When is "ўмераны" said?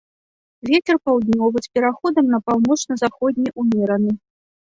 3.65-4.11